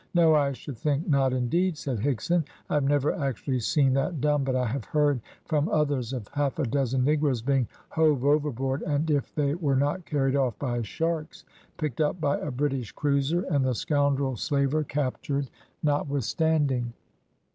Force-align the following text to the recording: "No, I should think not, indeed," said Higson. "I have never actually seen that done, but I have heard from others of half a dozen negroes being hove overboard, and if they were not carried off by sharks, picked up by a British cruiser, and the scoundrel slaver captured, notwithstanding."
"No, 0.15 0.33
I 0.33 0.51
should 0.53 0.79
think 0.79 1.07
not, 1.07 1.31
indeed," 1.31 1.77
said 1.77 1.99
Higson. 1.99 2.43
"I 2.71 2.73
have 2.73 2.83
never 2.83 3.13
actually 3.13 3.59
seen 3.59 3.93
that 3.93 4.19
done, 4.19 4.43
but 4.43 4.55
I 4.55 4.65
have 4.65 4.83
heard 4.85 5.19
from 5.45 5.69
others 5.69 6.11
of 6.11 6.27
half 6.29 6.57
a 6.57 6.65
dozen 6.65 7.05
negroes 7.05 7.43
being 7.43 7.67
hove 7.89 8.25
overboard, 8.25 8.81
and 8.81 9.07
if 9.11 9.35
they 9.35 9.53
were 9.53 9.75
not 9.75 10.05
carried 10.07 10.35
off 10.35 10.57
by 10.57 10.81
sharks, 10.81 11.45
picked 11.77 12.01
up 12.01 12.19
by 12.19 12.39
a 12.39 12.49
British 12.49 12.91
cruiser, 12.91 13.41
and 13.43 13.63
the 13.63 13.75
scoundrel 13.75 14.35
slaver 14.37 14.83
captured, 14.83 15.51
notwithstanding." 15.83 16.93